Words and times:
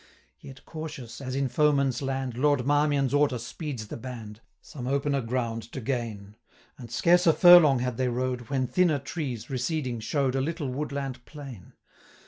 Yet 0.39 0.65
cautious, 0.65 1.21
as 1.21 1.35
in 1.35 1.47
foeman's 1.47 2.01
land, 2.01 2.33
100 2.33 2.41
Lord 2.41 2.65
Marmion's 2.65 3.13
order 3.13 3.37
speeds 3.37 3.85
the 3.87 3.97
band, 3.97 4.41
Some 4.59 4.87
opener 4.87 5.21
ground 5.21 5.61
to 5.73 5.79
gain; 5.79 6.37
And 6.79 6.89
scarce 6.91 7.27
a 7.27 7.33
furlong 7.33 7.77
had 7.77 7.97
they 7.97 8.07
rode, 8.07 8.49
When 8.49 8.65
thinner 8.65 8.97
trees, 8.97 9.51
receding, 9.51 9.99
show'd 9.99 10.33
A 10.33 10.41
little 10.41 10.69
woodland 10.69 11.23
plain. 11.25 11.73